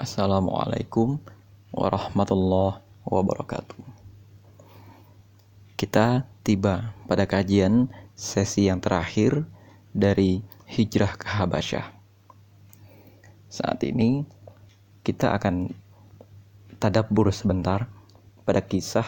[0.00, 1.20] Assalamualaikum
[1.76, 3.84] warahmatullahi wabarakatuh.
[5.76, 9.44] Kita tiba pada kajian sesi yang terakhir
[9.92, 10.40] dari
[10.72, 11.92] hijrah ke Habasyah.
[13.52, 14.24] Saat ini
[15.04, 15.68] kita akan
[16.80, 17.84] tadabbur sebentar
[18.48, 19.04] pada kisah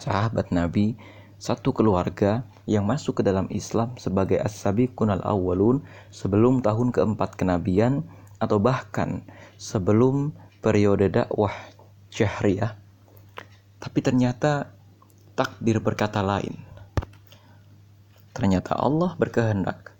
[0.00, 0.96] sahabat Nabi
[1.36, 8.00] satu keluarga yang masuk ke dalam Islam sebagai as-sabiqun al-awwalun sebelum tahun keempat kenabian
[8.44, 9.24] atau bahkan
[9.56, 11.52] sebelum periode dakwah
[12.12, 12.76] syahriyah.
[13.82, 14.70] Tapi ternyata
[15.34, 16.56] takdir berkata lain.
[18.32, 19.92] Ternyata Allah berkehendak.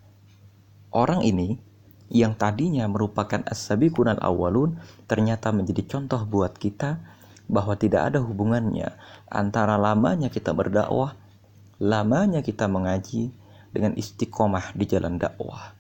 [0.95, 1.59] Orang ini
[2.15, 4.79] yang tadinya merupakan as-sabiqun al-awwalun
[5.11, 7.03] ternyata menjadi contoh buat kita
[7.51, 8.95] bahwa tidak ada hubungannya
[9.29, 11.19] antara lamanya kita berdakwah,
[11.83, 13.35] lamanya kita mengaji
[13.75, 15.74] dengan istiqomah di jalan dakwah.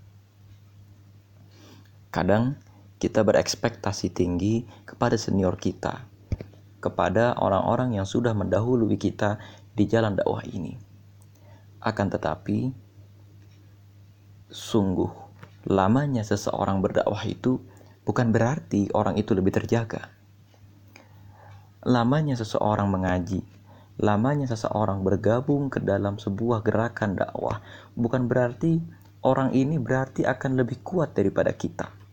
[2.14, 2.54] Kadang
[3.02, 6.06] kita berekspektasi tinggi kepada senior kita,
[6.78, 9.42] kepada orang-orang yang sudah mendahului kita
[9.74, 10.78] di jalan dakwah ini.
[11.82, 12.70] Akan tetapi,
[14.46, 15.10] sungguh
[15.66, 17.58] lamanya seseorang berdakwah itu
[18.06, 20.06] bukan berarti orang itu lebih terjaga.
[21.82, 23.42] Lamanya seseorang mengaji,
[23.98, 27.58] lamanya seseorang bergabung ke dalam sebuah gerakan dakwah
[27.98, 28.78] bukan berarti
[29.26, 32.03] orang ini berarti akan lebih kuat daripada kita.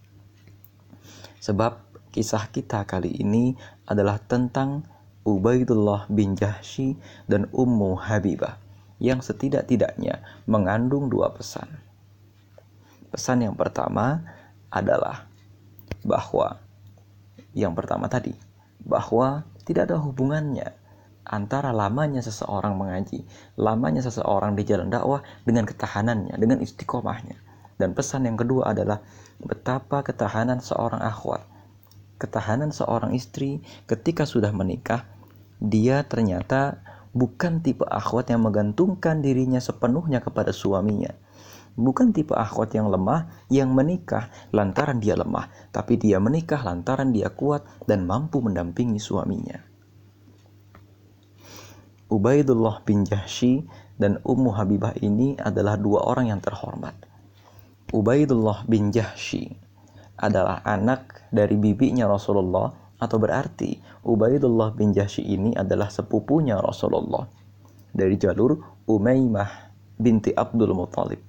[1.41, 3.57] Sebab kisah kita kali ini
[3.89, 4.85] adalah tentang
[5.25, 8.61] Ubaidullah bin Jahsy dan Ummu Habibah
[9.01, 11.65] yang setidak-tidaknya mengandung dua pesan.
[13.09, 14.21] Pesan yang pertama
[14.69, 15.25] adalah
[16.05, 16.61] bahwa
[17.57, 18.37] yang pertama tadi
[18.81, 20.73] bahwa tidak ada hubungannya
[21.25, 23.25] antara lamanya seseorang mengaji,
[23.57, 27.50] lamanya seseorang di jalan dakwah dengan ketahanannya, dengan istiqomahnya.
[27.81, 29.01] Dan pesan yang kedua adalah
[29.41, 31.41] betapa ketahanan seorang akhwat,
[32.21, 35.09] ketahanan seorang istri ketika sudah menikah,
[35.57, 41.09] dia ternyata bukan tipe akhwat yang menggantungkan dirinya sepenuhnya kepada suaminya.
[41.73, 47.33] Bukan tipe akhwat yang lemah yang menikah lantaran dia lemah, tapi dia menikah lantaran dia
[47.33, 49.57] kuat dan mampu mendampingi suaminya.
[52.13, 53.65] Ubaidullah bin Jahsy
[53.97, 57.10] dan Ummu Habibah ini adalah dua orang yang terhormat
[57.91, 59.51] Ubaidullah bin Jahsy
[60.15, 67.27] adalah anak dari bibinya Rasulullah atau berarti Ubaidullah bin Jahsy ini adalah sepupunya Rasulullah
[67.91, 68.55] dari jalur
[68.87, 71.19] Umaymah binti Abdul Muthalib.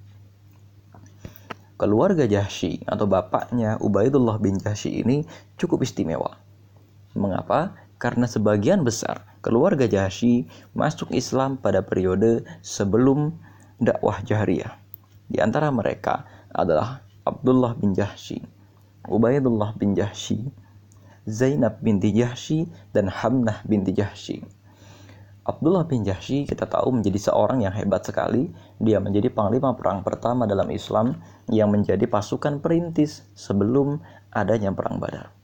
[1.75, 5.27] Keluarga Jahsy atau bapaknya Ubaidullah bin Jahsy ini
[5.59, 6.39] cukup istimewa.
[7.11, 7.75] Mengapa?
[7.99, 13.35] Karena sebagian besar keluarga Jahsy masuk Islam pada periode sebelum
[13.83, 14.79] dakwah jahriyah.
[15.27, 18.39] Di antara mereka adalah Abdullah bin Jahsy,
[19.09, 20.47] Ubaidullah bin Jahsy,
[21.27, 24.43] Zainab binti Jahsy, dan Hamnah binti Jahsy.
[25.43, 28.47] Abdullah bin Jahsy kita tahu menjadi seorang yang hebat sekali.
[28.79, 31.19] Dia menjadi panglima perang pertama dalam Islam
[31.51, 33.99] yang menjadi pasukan perintis sebelum
[34.31, 35.35] adanya perang Badar.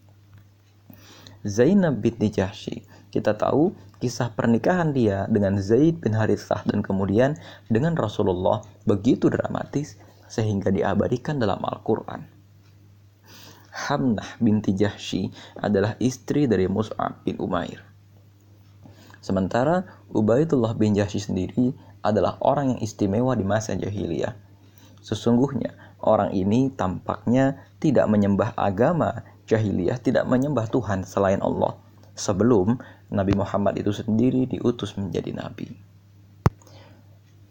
[1.43, 2.79] Zainab binti Jahsy
[3.11, 7.35] kita tahu kisah pernikahan dia dengan Zaid bin Harithah dan kemudian
[7.67, 12.21] dengan Rasulullah begitu dramatis sehingga diabadikan dalam Al-Quran.
[13.69, 17.81] Hamnah binti Jahsy adalah istri dari Mus'ab bin Umair.
[19.19, 21.73] Sementara Ubaidullah bin Jahsy sendiri
[22.05, 24.31] adalah orang yang istimewa di masa jahiliyah.
[25.03, 31.75] Sesungguhnya orang ini tampaknya tidak menyembah agama jahiliyah, tidak menyembah Tuhan selain Allah
[32.19, 32.79] sebelum
[33.09, 35.71] Nabi Muhammad itu sendiri diutus menjadi nabi.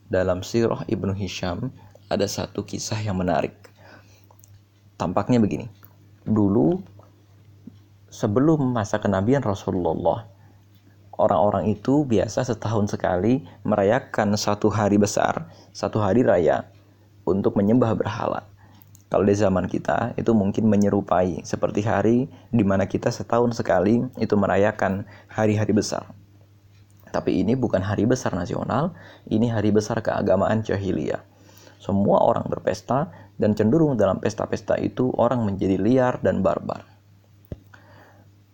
[0.08, 1.72] Dalam sirah Ibnu Hisham
[2.08, 3.54] ada satu kisah yang menarik.
[4.96, 5.68] Tampaknya begini.
[6.24, 6.80] Dulu
[8.08, 10.24] sebelum masa kenabian Rasulullah,
[11.14, 16.66] orang-orang itu biasa setahun sekali merayakan satu hari besar, satu hari raya
[17.28, 18.48] untuk menyembah berhala.
[19.08, 24.36] Kalau di zaman kita itu mungkin menyerupai seperti hari di mana kita setahun sekali itu
[24.36, 26.04] merayakan hari-hari besar.
[27.08, 28.92] Tapi ini bukan hari besar nasional,
[29.32, 31.24] ini hari besar keagamaan jahiliyah.
[31.78, 33.06] Semua orang berpesta
[33.38, 36.82] dan cenderung dalam pesta-pesta itu orang menjadi liar dan barbar.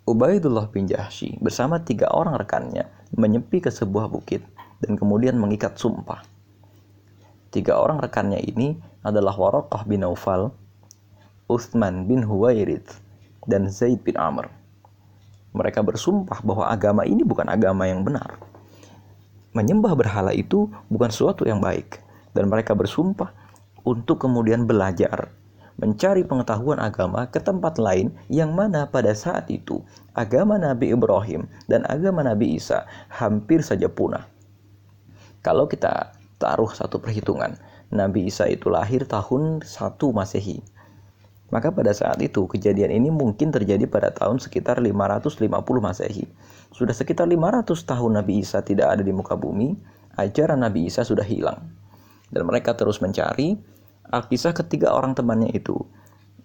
[0.05, 2.85] Ubaidullah bin Jahsy bersama tiga orang rekannya
[3.17, 4.45] menyepi ke sebuah bukit
[4.85, 6.21] dan kemudian mengikat sumpah.
[7.49, 10.53] Tiga orang rekannya ini adalah Waraqah bin Naufal,
[11.49, 12.85] Uthman bin Huwairid,
[13.49, 14.53] dan Zaid bin Amr.
[15.57, 18.37] Mereka bersumpah bahwa agama ini bukan agama yang benar.
[19.57, 22.04] Menyembah berhala itu bukan sesuatu yang baik
[22.35, 23.33] dan mereka bersumpah
[23.87, 25.33] untuk kemudian belajar,
[25.79, 29.83] mencari pengetahuan agama ke tempat lain yang mana pada saat itu
[30.15, 34.27] agama Nabi Ibrahim dan agama Nabi Isa hampir saja punah.
[35.43, 37.59] Kalau kita taruh satu perhitungan,
[37.93, 40.65] Nabi Isa itu lahir tahun 1 Masehi.
[41.53, 45.45] Maka pada saat itu kejadian ini mungkin terjadi pada tahun sekitar 550
[45.79, 46.27] Masehi.
[46.73, 49.77] Sudah sekitar 500 tahun Nabi Isa tidak ada di muka bumi,
[50.17, 51.84] ajaran Nabi Isa sudah hilang.
[52.29, 53.57] Dan mereka terus mencari,
[54.05, 55.81] Alkisah ketiga orang temannya itu,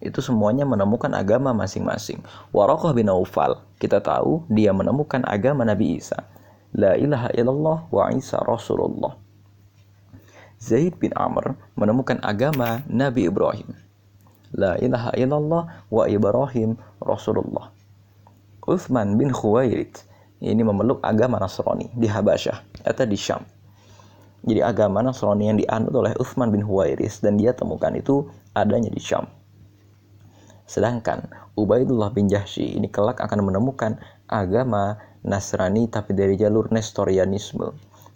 [0.00, 2.24] itu semuanya menemukan agama masing-masing.
[2.56, 6.24] Warokoh bin Aufal, kita tahu dia menemukan agama Nabi Isa.
[6.72, 9.20] La ilaha illallah wa Isa Rasulullah.
[10.56, 13.76] Zaid bin Amr menemukan agama Nabi Ibrahim.
[14.56, 15.62] La ilaha illallah
[15.92, 17.68] wa Ibrahim Rasulullah.
[18.64, 20.00] Uthman bin Khuwairid
[20.40, 23.44] ini memeluk agama Nasrani di Habasyah atau di Syam.
[24.40, 28.24] Jadi agama Nasrani yang dianut oleh Uthman bin Huwairis dan dia temukan itu
[28.56, 29.28] adanya di Syam.
[30.64, 31.28] Sedangkan
[31.58, 34.00] Ubaidullah bin Jahsy ini kelak akan menemukan
[34.30, 34.96] agama
[35.26, 37.74] Nasrani tapi dari jalur Nestorianisme.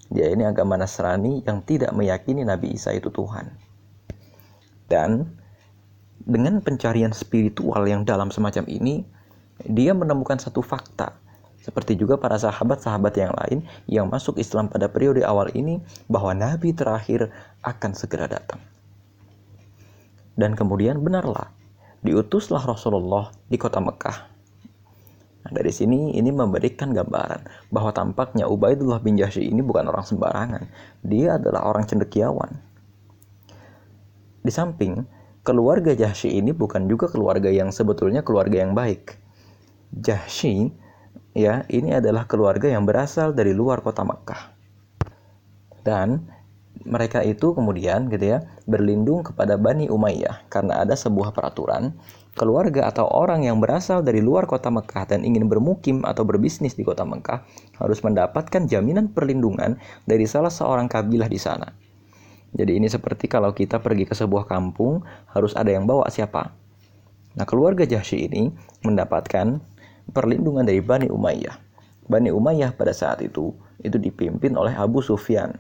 [0.09, 3.51] Dia ini agama Nasrani yang tidak meyakini Nabi Isa itu Tuhan.
[4.89, 5.27] Dan
[6.25, 9.05] dengan pencarian spiritual yang dalam semacam ini,
[9.67, 11.24] dia menemukan satu fakta.
[11.65, 13.59] Seperti juga para sahabat-sahabat yang lain
[13.89, 15.81] yang masuk Islam pada periode awal ini,
[16.13, 17.33] bahwa Nabi terakhir
[17.65, 18.61] akan segera datang.
[20.37, 21.49] Dan kemudian benarlah,
[22.05, 24.19] diutuslah Rasulullah di kota Mekah.
[25.45, 30.69] Nah, dari sini ini memberikan gambaran bahwa tampaknya Ubaidullah bin Jahsy ini bukan orang sembarangan.
[31.01, 32.61] Dia adalah orang cendekiawan.
[34.45, 35.05] Di samping
[35.41, 39.17] keluarga Jahsy ini bukan juga keluarga yang sebetulnya keluarga yang baik.
[39.93, 40.73] Jahsy
[41.35, 44.55] ya, ini adalah keluarga yang berasal dari luar kota Makkah.
[45.85, 46.25] Dan
[46.83, 51.95] mereka itu kemudian gitu ya berlindung kepada Bani Umayyah karena ada sebuah peraturan
[52.35, 56.83] keluarga atau orang yang berasal dari luar kota Mekah dan ingin bermukim atau berbisnis di
[56.83, 57.47] kota Mekah
[57.79, 61.71] harus mendapatkan jaminan perlindungan dari salah seorang kabilah di sana.
[62.55, 65.03] Jadi ini seperti kalau kita pergi ke sebuah kampung,
[65.35, 66.55] harus ada yang bawa siapa.
[67.35, 68.47] Nah, keluarga Jahsy ini
[68.87, 69.59] mendapatkan
[70.11, 71.57] perlindungan dari Bani Umayyah.
[72.05, 75.57] Bani Umayyah pada saat itu itu dipimpin oleh Abu Sufyan.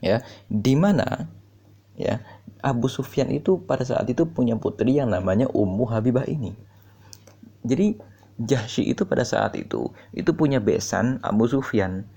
[0.00, 1.28] Ya, di mana
[1.96, 2.24] ya
[2.60, 6.56] Abu Sufyan itu pada saat itu punya putri yang namanya Ummu Habibah ini.
[7.64, 8.00] Jadi
[8.40, 12.08] Jahsy itu pada saat itu itu punya besan Abu Sufyan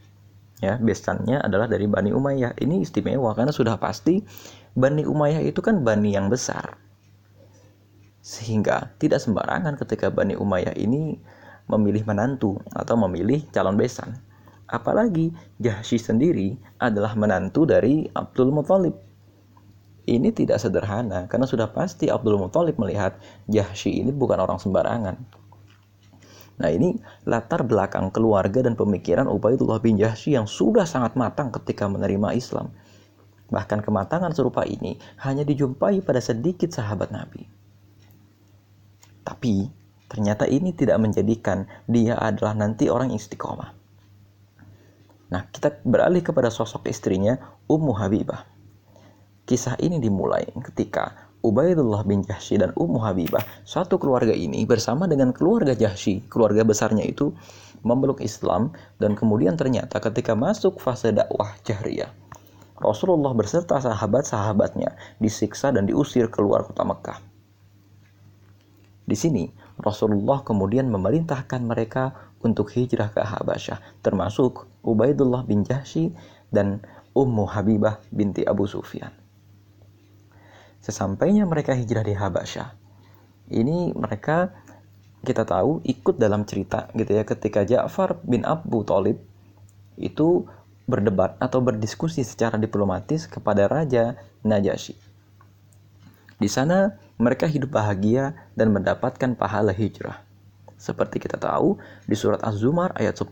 [0.63, 4.23] ya besannya adalah dari Bani Umayyah ini istimewa karena sudah pasti
[4.71, 6.79] Bani Umayyah itu kan bani yang besar
[8.23, 11.19] sehingga tidak sembarangan ketika Bani Umayyah ini
[11.67, 14.15] memilih menantu atau memilih calon besan
[14.71, 18.95] apalagi Jahsy sendiri adalah menantu dari Abdul Muthalib
[20.07, 23.19] ini tidak sederhana karena sudah pasti Abdul Muthalib melihat
[23.51, 25.43] Jahsy ini bukan orang sembarangan
[26.53, 26.93] Nah ini
[27.25, 32.69] latar belakang keluarga dan pemikiran Ubaidullah bin Jahsy yang sudah sangat matang ketika menerima Islam.
[33.49, 37.62] Bahkan kematangan serupa ini hanya dijumpai pada sedikit sahabat Nabi.
[39.23, 39.65] Tapi
[40.11, 43.71] ternyata ini tidak menjadikan dia adalah nanti orang istiqomah.
[45.33, 48.45] Nah kita beralih kepada sosok istrinya Ummu Habibah.
[49.43, 55.35] Kisah ini dimulai ketika Ubaidullah bin Jahsy dan Ummu Habibah, satu keluarga ini bersama dengan
[55.35, 57.35] keluarga Jahsy, keluarga besarnya itu
[57.83, 62.07] memeluk Islam dan kemudian ternyata ketika masuk fase dakwah jahriyah,
[62.79, 67.32] Rasulullah berserta sahabat-sahabatnya disiksa dan diusir keluar kota Mekah.
[69.03, 76.15] Di sini Rasulullah kemudian memerintahkan mereka untuk hijrah ke Habasyah, termasuk Ubaidullah bin Jahsy
[76.51, 76.79] dan
[77.11, 79.11] Ummu Habibah binti Abu Sufyan.
[80.83, 82.69] Sesampainya mereka hijrah di Habasyah,
[83.51, 84.51] ini mereka
[85.23, 89.23] kita tahu ikut dalam cerita gitu ya ketika Ja'far bin Abu Talib
[89.95, 90.43] itu
[90.83, 94.99] berdebat atau berdiskusi secara diplomatis kepada Raja Najasyi.
[96.43, 100.27] Di sana mereka hidup bahagia dan mendapatkan pahala hijrah.
[100.75, 103.31] Seperti kita tahu di surat Az-Zumar ayat 10.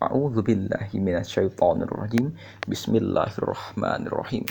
[0.00, 0.96] A'udzu billahi
[2.64, 4.48] Bismillahirrahmanirrahim.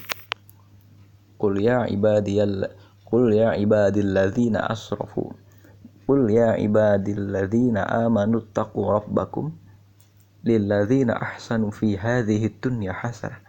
[1.42, 2.70] Qul ya ibadiyal
[3.10, 5.34] Qul ya ibadilladzina asrafu
[6.06, 9.50] Qul ya ibadilladzina amanu taqu rabbakum
[10.46, 13.42] lilladzina ahsanu fi hadhihi dunya hasanah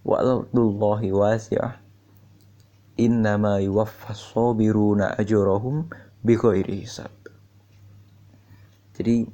[0.00, 1.81] wa ardullahi wasi'ah
[2.96, 5.88] innama yuwaffas sabiruna ajrahum
[6.20, 7.12] bighairi hisab
[8.96, 9.26] jadi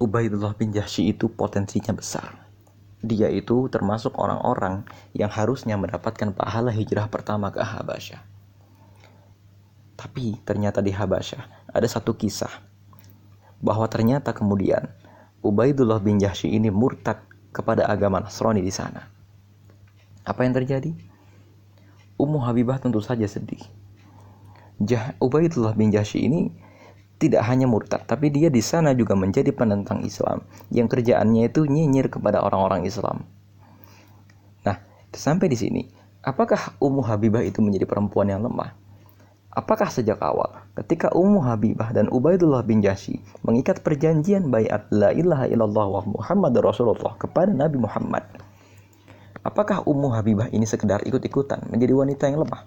[0.00, 2.50] Ubaidullah bin Jahsy itu potensinya besar
[3.00, 4.84] dia itu termasuk orang-orang
[5.16, 8.20] yang harusnya mendapatkan pahala hijrah pertama ke Habasyah.
[9.96, 12.52] Tapi ternyata di Habasyah ada satu kisah
[13.60, 14.84] bahwa ternyata kemudian
[15.40, 17.24] Ubaidullah bin Jahsy ini murtad
[17.56, 19.08] kepada agama Nasrani di sana.
[20.24, 20.92] Apa yang terjadi?
[22.20, 23.64] Ummu Habibah tentu saja sedih.
[24.80, 26.52] Jah Ubaidullah bin Jahsy ini
[27.20, 30.40] tidak hanya murtad, tapi dia di sana juga menjadi penentang Islam
[30.72, 33.28] yang kerjaannya itu nyinyir kepada orang-orang Islam.
[34.64, 34.80] Nah,
[35.12, 35.82] sampai di sini,
[36.24, 38.72] apakah Ummu Habibah itu menjadi perempuan yang lemah?
[39.52, 45.44] Apakah sejak awal ketika Ummu Habibah dan Ubaidullah bin Jasi mengikat perjanjian bayat la ilaha
[45.44, 48.24] illallah wa Muhammad Rasulullah kepada Nabi Muhammad,
[49.40, 52.66] apakah Ummu Habibah ini sekedar ikut-ikutan menjadi wanita yang lemah?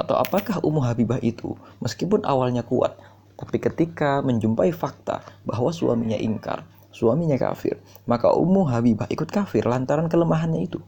[0.00, 2.96] Atau apakah Ummu Habibah itu meskipun awalnya kuat,
[3.36, 10.08] tapi ketika menjumpai fakta bahwa suaminya ingkar, suaminya kafir, maka Ummu Habibah ikut kafir lantaran
[10.08, 10.80] kelemahannya itu?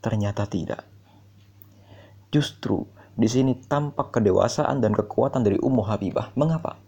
[0.00, 0.82] Ternyata tidak.
[2.30, 2.86] Justru
[3.18, 6.32] di sini tampak kedewasaan dan kekuatan dari Ummu Habibah.
[6.38, 6.78] Mengapa?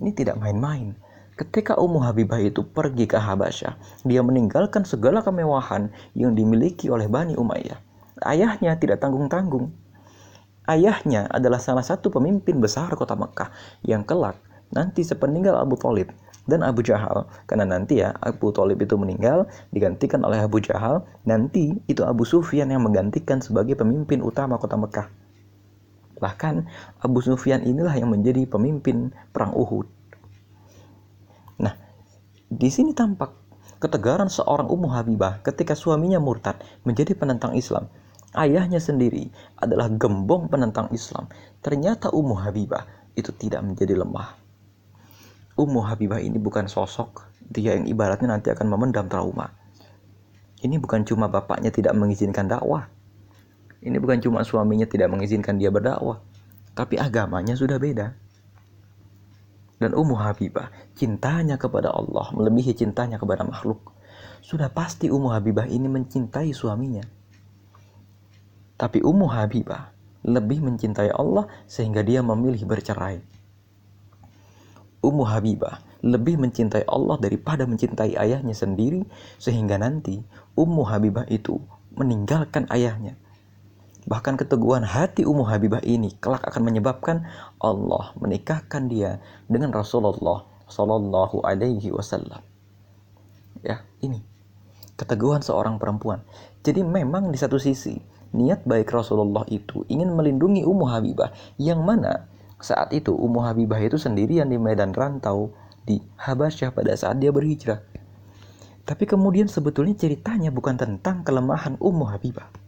[0.00, 0.96] Ini tidak main-main.
[1.34, 3.74] Ketika Ummu Habibah itu pergi ke Habasyah,
[4.06, 7.74] dia meninggalkan segala kemewahan yang dimiliki oleh Bani Umayyah.
[8.22, 9.74] Ayahnya tidak tanggung-tanggung.
[10.70, 13.50] Ayahnya adalah salah satu pemimpin besar kota Mekah
[13.82, 14.38] yang kelak
[14.70, 16.14] nanti sepeninggal Abu Talib
[16.46, 17.26] dan Abu Jahal.
[17.50, 22.70] Karena nanti ya Abu Talib itu meninggal digantikan oleh Abu Jahal nanti itu Abu Sufyan
[22.70, 25.10] yang menggantikan sebagai pemimpin utama kota Mekah.
[26.22, 26.70] Bahkan
[27.02, 29.90] Abu Sufyan inilah yang menjadi pemimpin perang Uhud
[32.54, 33.34] di sini tampak
[33.82, 37.90] ketegaran seorang Ummu Habibah ketika suaminya murtad menjadi penentang Islam
[38.38, 41.26] ayahnya sendiri adalah gembong penentang Islam.
[41.62, 42.86] Ternyata Ummu Habibah
[43.18, 44.38] itu tidak menjadi lemah.
[45.58, 49.50] Ummu Habibah ini bukan sosok dia yang ibaratnya nanti akan memendam trauma.
[50.64, 52.88] Ini bukan cuma bapaknya tidak mengizinkan dakwah.
[53.84, 56.24] Ini bukan cuma suaminya tidak mengizinkan dia berdakwah.
[56.72, 58.16] Tapi agamanya sudah beda.
[59.78, 63.92] Dan Ummu Habibah cintanya kepada Allah melebihi cintanya kepada makhluk.
[64.44, 67.04] Sudah pasti Ummu Habibah ini mencintai suaminya
[68.74, 69.94] tapi Ummu Habibah
[70.26, 73.22] lebih mencintai Allah sehingga dia memilih bercerai.
[75.04, 79.04] Ummu Habibah lebih mencintai Allah daripada mencintai ayahnya sendiri
[79.36, 80.20] sehingga nanti
[80.56, 81.60] Ummu Habibah itu
[81.94, 83.14] meninggalkan ayahnya.
[84.04, 87.24] Bahkan keteguhan hati Ummu Habibah ini kelak akan menyebabkan
[87.56, 89.16] Allah menikahkan dia
[89.48, 92.44] dengan Rasulullah Shallallahu Alaihi Wasallam.
[93.64, 94.20] Ya, ini
[95.00, 96.20] keteguhan seorang perempuan.
[96.60, 97.96] Jadi memang di satu sisi
[98.36, 102.28] niat baik Rasulullah itu ingin melindungi Ummu Habibah yang mana
[102.60, 105.52] saat itu Ummu Habibah itu sendirian di medan rantau
[105.84, 107.80] di Habasyah pada saat dia berhijrah.
[108.84, 112.63] Tapi kemudian sebetulnya ceritanya bukan tentang kelemahan Ummu Habibah.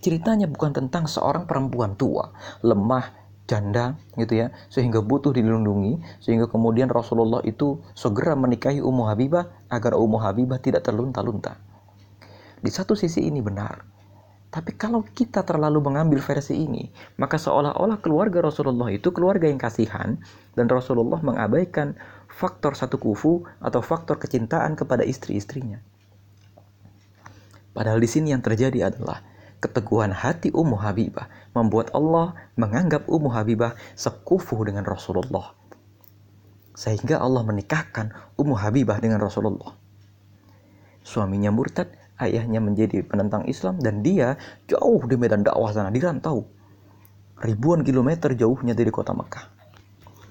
[0.00, 2.32] Ceritanya bukan tentang seorang perempuan tua,
[2.64, 3.12] lemah,
[3.44, 9.98] janda gitu ya, sehingga butuh dilindungi, sehingga kemudian Rasulullah itu segera menikahi Ummu Habibah agar
[9.98, 11.58] Ummu Habibah tidak terlunta-lunta.
[12.60, 13.82] Di satu sisi ini benar,
[14.50, 16.90] tapi kalau kita terlalu mengambil versi ini,
[17.22, 20.18] maka seolah-olah keluarga Rasulullah itu keluarga yang kasihan
[20.58, 21.94] dan Rasulullah mengabaikan
[22.26, 25.78] faktor satu kufu atau faktor kecintaan kepada istri-istrinya.
[27.70, 29.22] Padahal di sini yang terjadi adalah
[29.60, 35.54] keteguhan hati Ummu Habibah membuat Allah menganggap Ummu Habibah sekufu dengan Rasulullah.
[36.74, 39.76] Sehingga Allah menikahkan Ummu Habibah dengan Rasulullah.
[41.04, 44.36] Suaminya murtad, ayahnya menjadi penentang Islam dan dia
[44.68, 46.44] jauh di medan dakwah sana di rantau
[47.40, 49.44] ribuan kilometer jauhnya dari kota Mekah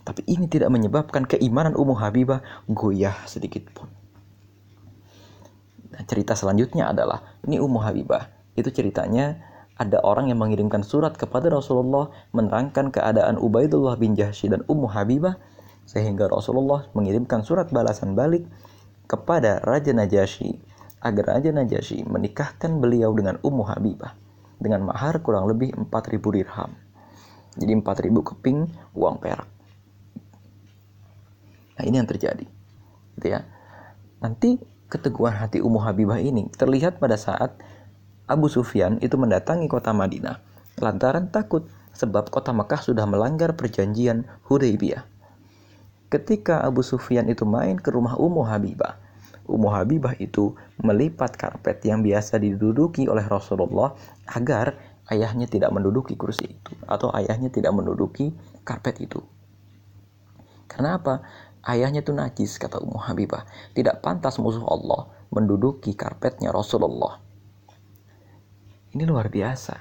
[0.05, 3.89] tapi ini tidak menyebabkan keimanan Ummu Habibah goyah sedikit pun
[5.89, 9.39] nah, cerita selanjutnya adalah ini Ummu Habibah itu ceritanya
[9.79, 15.39] ada orang yang mengirimkan surat kepada Rasulullah menerangkan keadaan Ubaidullah bin Jahsy dan Ummu Habibah
[15.87, 18.43] sehingga Rasulullah mengirimkan surat balasan balik
[19.07, 20.59] kepada Raja Najasyi
[20.99, 24.13] agar Raja Najasyi menikahkan beliau dengan Ummu Habibah
[24.59, 26.71] dengan mahar kurang lebih 4000 dirham.
[27.55, 28.59] Jadi 4000 keping
[28.93, 29.47] uang perak.
[31.79, 32.45] Nah, ini yang terjadi.
[33.15, 33.47] Gitu ya.
[34.19, 34.59] Nanti
[34.91, 37.55] keteguhan hati Ummu Habibah ini terlihat pada saat
[38.29, 40.37] Abu Sufyan itu mendatangi kota Madinah
[40.77, 41.65] lantaran takut
[41.97, 45.03] sebab kota Mekah sudah melanggar perjanjian Hudaybiyah.
[46.13, 49.01] Ketika Abu Sufyan itu main ke rumah Ummu Habibah,
[49.49, 53.97] Ummu Habibah itu melipat karpet yang biasa diduduki oleh Rasulullah
[54.29, 54.77] agar
[55.09, 59.25] ayahnya tidak menduduki kursi itu atau ayahnya tidak menduduki karpet itu.
[60.69, 61.25] Karena apa?
[61.65, 63.43] Ayahnya itu najis, kata Ummu Habibah.
[63.73, 67.28] Tidak pantas musuh Allah menduduki karpetnya Rasulullah.
[68.89, 69.75] Ini luar biasa.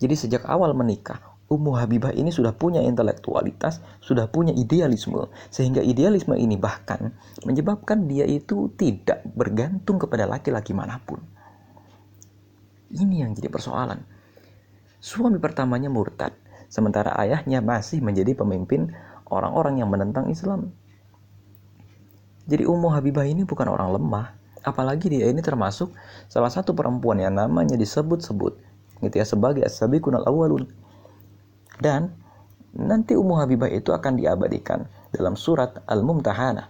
[0.00, 6.34] Jadi sejak awal menikah, Ummu Habibah ini sudah punya intelektualitas, sudah punya idealisme, sehingga idealisme
[6.38, 11.18] ini bahkan menyebabkan dia itu tidak bergantung kepada laki-laki mana pun.
[12.90, 14.02] Ini yang jadi persoalan.
[14.98, 16.34] Suami pertamanya murtad,
[16.66, 18.90] sementara ayahnya masih menjadi pemimpin
[19.30, 20.74] orang-orang yang menentang Islam.
[22.50, 25.92] Jadi Ummu Habibah ini bukan orang lemah, apalagi dia ini termasuk
[26.28, 28.54] salah satu perempuan yang namanya disebut-sebut
[29.00, 30.68] gitu ya sebagai as-sabiqun al-awwalun.
[31.80, 32.12] Dan
[32.76, 36.68] nanti Ummu Habibah itu akan diabadikan dalam surat Al-Mumtahanah.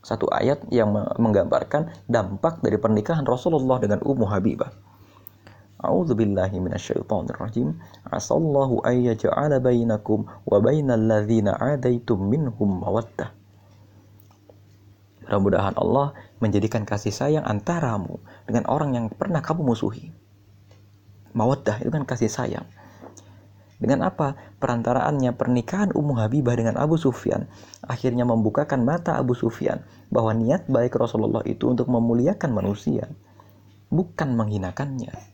[0.00, 4.72] Satu ayat yang menggambarkan dampak dari pernikahan Rasulullah dengan Ummu Habibah.
[5.80, 7.80] A'udzu billahi minasyaitonir rajim.
[8.04, 13.32] Asallahu ay yaj'ala bainakum wa bainal ladzina 'adaitum minhum mawaddah.
[15.30, 16.10] Mudah-mudahan Allah
[16.42, 18.18] menjadikan kasih sayang antaramu
[18.50, 20.10] dengan orang yang pernah kamu musuhi.
[21.38, 22.66] Mawaddah itu kan kasih sayang.
[23.78, 24.34] Dengan apa?
[24.58, 27.46] Perantaraannya pernikahan Ummu Habibah dengan Abu Sufyan
[27.86, 33.06] akhirnya membukakan mata Abu Sufyan bahwa niat baik Rasulullah itu untuk memuliakan manusia,
[33.86, 35.30] bukan menghinakannya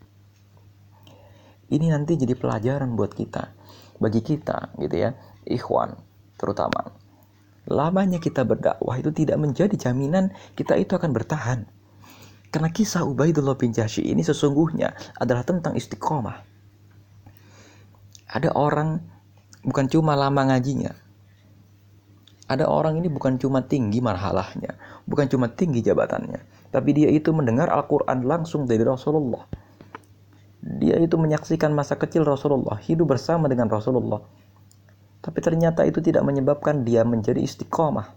[1.71, 3.50] ini nanti jadi pelajaran buat kita
[3.99, 5.11] bagi kita gitu ya
[5.49, 5.99] ikhwan
[6.38, 6.95] terutama
[7.66, 11.61] lamanya kita berdakwah itu tidak menjadi jaminan kita itu akan bertahan.
[12.50, 16.40] Karena kisah Ubaidullah bin Jahsy ini sesungguhnya adalah tentang istiqomah.
[18.32, 19.02] Ada orang
[19.66, 20.94] bukan cuma lama ngajinya.
[22.46, 27.70] Ada orang ini bukan cuma tinggi marhalahnya bukan cuma tinggi jabatannya tapi dia itu mendengar
[27.70, 29.49] Al-Quran langsung dari Rasulullah.
[30.61, 34.20] Dia itu menyaksikan masa kecil Rasulullah, hidup bersama dengan Rasulullah.
[35.26, 38.14] Tapi ternyata itu tidak menyebabkan dia menjadi istiqomah.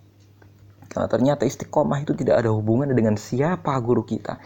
[0.85, 4.37] Karena ternyata istiqomah itu tidak ada hubungan dengan siapa guru kita.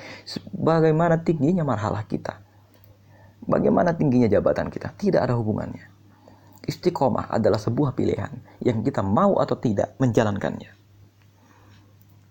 [0.56, 2.40] Bagaimana tingginya marhalah kita.
[3.44, 4.96] Bagaimana tingginya jabatan kita.
[4.96, 5.92] Tidak ada hubungannya.
[6.64, 8.32] Istiqomah adalah sebuah pilihan
[8.64, 10.72] yang kita mau atau tidak menjalankannya.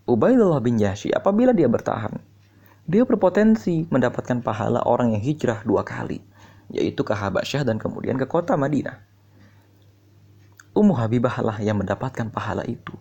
[0.09, 2.33] Ubaidullah bin Yahshi apabila dia bertahan
[2.83, 6.19] dia berpotensi mendapatkan pahala orang yang hijrah dua kali,
[6.67, 9.12] yaitu ke Habasyah dan kemudian ke kota Madinah.
[10.73, 12.97] Ummu Habibah lah yang mendapatkan pahala itu.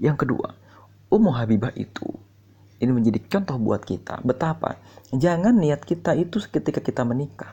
[0.00, 0.56] Yang kedua,
[1.12, 2.08] Ummu Habibah itu
[2.80, 4.80] ini menjadi contoh buat kita betapa
[5.12, 7.52] jangan niat kita itu ketika kita menikah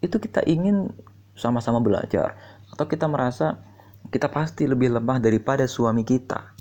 [0.00, 0.88] itu kita ingin
[1.36, 2.34] sama-sama belajar
[2.72, 3.60] atau kita merasa
[4.08, 6.56] kita pasti lebih lemah daripada suami kita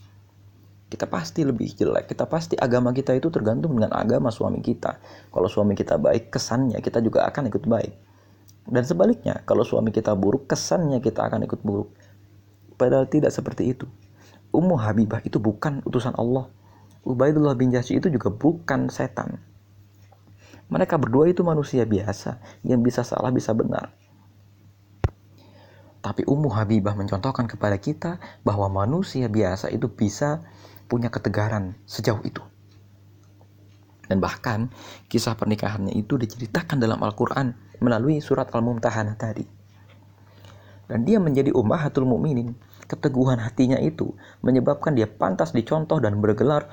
[0.91, 2.11] kita pasti lebih jelek.
[2.11, 4.99] Kita pasti agama kita itu tergantung dengan agama suami kita.
[5.31, 8.10] Kalau suami kita baik, kesannya kita juga akan ikut baik.
[8.65, 11.89] Dan sebaliknya, kalau suami kita buruk, kesannya kita akan ikut buruk.
[12.77, 13.89] Padahal tidak seperti itu.
[14.51, 16.51] Ummu Habibah itu bukan utusan Allah.
[17.01, 19.41] Ubaidullah bin Jahsy itu juga bukan setan.
[20.71, 23.91] Mereka berdua itu manusia biasa yang bisa salah bisa benar.
[26.01, 30.41] Tapi Ummu Habibah mencontohkan kepada kita bahwa manusia biasa itu bisa
[30.89, 32.41] punya ketegaran sejauh itu.
[34.11, 34.67] Dan bahkan
[35.07, 39.47] kisah pernikahannya itu diceritakan dalam Al-Quran melalui surat Al-Mumtahanah tadi.
[40.91, 42.51] Dan dia menjadi ummahatul mukminin.
[42.91, 44.11] Keteguhan hatinya itu
[44.43, 46.67] menyebabkan dia pantas dicontoh dan bergelar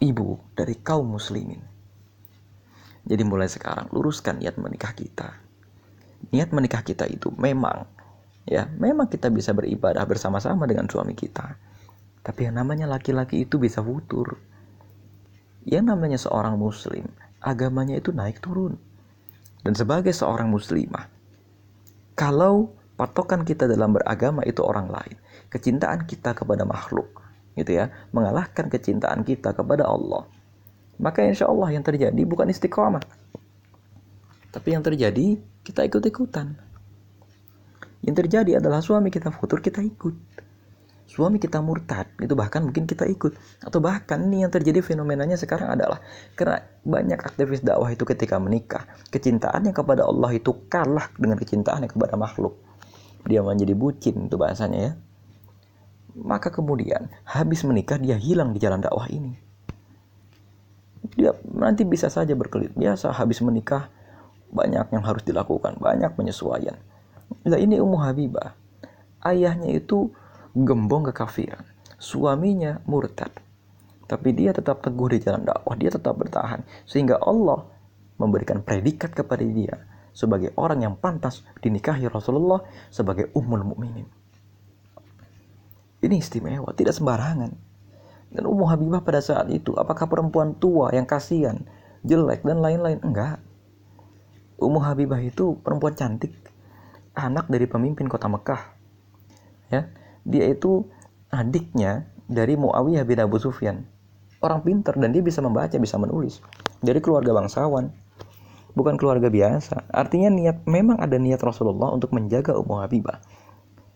[0.00, 1.60] ibu dari kaum muslimin.
[3.04, 5.28] Jadi mulai sekarang luruskan niat menikah kita.
[6.32, 7.84] Niat menikah kita itu memang
[8.48, 11.52] ya, memang kita bisa beribadah bersama-sama dengan suami kita
[12.22, 14.38] tapi yang namanya laki-laki itu bisa futur.
[15.62, 17.06] Yang namanya seorang muslim,
[17.38, 18.74] agamanya itu naik turun.
[19.62, 21.06] Dan sebagai seorang muslimah,
[22.18, 25.14] kalau patokan kita dalam beragama itu orang lain,
[25.54, 27.22] kecintaan kita kepada makhluk,
[27.54, 30.26] gitu ya, mengalahkan kecintaan kita kepada Allah,
[30.98, 33.06] maka insya Allah yang terjadi bukan istiqomah,
[34.50, 36.58] tapi yang terjadi kita ikut-ikutan.
[38.02, 40.31] Yang terjadi adalah suami kita futur kita ikut
[41.12, 43.36] suami kita murtad itu bahkan mungkin kita ikut.
[43.60, 46.00] Atau bahkan ini yang terjadi fenomenanya sekarang adalah
[46.32, 52.16] karena banyak aktivis dakwah itu ketika menikah kecintaannya kepada Allah itu kalah dengan kecintaannya kepada
[52.16, 52.56] makhluk.
[53.28, 54.92] Dia menjadi bucin itu bahasanya ya.
[56.16, 59.36] Maka kemudian habis menikah dia hilang di jalan dakwah ini.
[61.12, 63.92] Dia nanti bisa saja berkelit biasa habis menikah
[64.48, 66.80] banyak yang harus dilakukan banyak penyesuaian.
[67.44, 68.56] Nah ini Ummu Habibah
[69.24, 70.10] ayahnya itu
[70.52, 71.64] gembong kekafiran.
[71.96, 73.32] Suaminya murtad.
[74.06, 76.60] Tapi dia tetap teguh di jalan dakwah, dia tetap bertahan.
[76.84, 77.64] Sehingga Allah
[78.20, 82.60] memberikan predikat kepada dia sebagai orang yang pantas dinikahi Rasulullah
[82.92, 84.04] sebagai ummul mukminin.
[86.02, 87.52] Ini istimewa, tidak sembarangan.
[88.32, 91.62] Dan Ummu Habibah pada saat itu, apakah perempuan tua yang kasihan,
[92.02, 92.98] jelek, dan lain-lain?
[93.04, 93.38] Enggak.
[94.58, 96.34] Ummu Habibah itu perempuan cantik,
[97.14, 98.62] anak dari pemimpin kota Mekah.
[99.70, 99.88] Ya,
[100.22, 100.86] dia itu
[101.32, 103.86] adiknya dari Muawiyah bin Abu Sufyan.
[104.42, 106.42] Orang pintar dan dia bisa membaca, bisa menulis.
[106.82, 107.94] Dari keluarga bangsawan.
[108.72, 109.86] Bukan keluarga biasa.
[109.92, 113.20] Artinya niat memang ada niat Rasulullah untuk menjaga Ummu Habibah.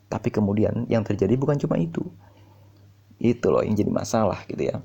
[0.06, 2.04] Tapi kemudian yang terjadi bukan cuma itu.
[3.16, 4.84] Itu loh yang jadi masalah gitu ya.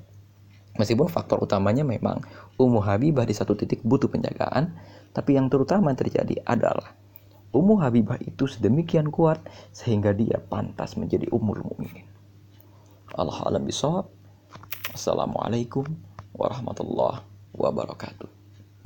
[0.80, 2.24] Meskipun faktor utamanya memang
[2.56, 4.72] Ummu Habibah di satu titik butuh penjagaan,
[5.12, 6.96] tapi yang terutama terjadi adalah
[7.52, 9.44] Ummu Habibah itu sedemikian kuat
[9.76, 12.08] sehingga dia pantas menjadi umur mukminin.
[13.12, 14.08] Allah alam bisawab.
[14.96, 15.84] Assalamualaikum
[16.32, 17.20] warahmatullahi
[17.52, 18.41] wabarakatuh.